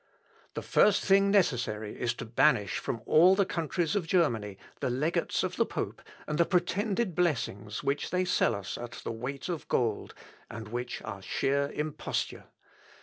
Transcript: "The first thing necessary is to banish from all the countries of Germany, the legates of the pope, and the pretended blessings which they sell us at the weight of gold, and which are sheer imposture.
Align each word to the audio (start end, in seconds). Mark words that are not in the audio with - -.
"The 0.55 0.63
first 0.63 1.05
thing 1.05 1.29
necessary 1.29 1.95
is 1.99 2.15
to 2.15 2.25
banish 2.25 2.79
from 2.79 3.03
all 3.05 3.35
the 3.35 3.45
countries 3.45 3.95
of 3.95 4.07
Germany, 4.07 4.57
the 4.79 4.89
legates 4.89 5.43
of 5.43 5.57
the 5.57 5.63
pope, 5.67 6.01
and 6.25 6.39
the 6.39 6.45
pretended 6.45 7.13
blessings 7.13 7.83
which 7.83 8.09
they 8.09 8.25
sell 8.25 8.55
us 8.55 8.79
at 8.79 8.93
the 9.03 9.11
weight 9.11 9.47
of 9.47 9.67
gold, 9.67 10.15
and 10.49 10.69
which 10.69 11.03
are 11.03 11.21
sheer 11.21 11.71
imposture. 11.71 12.45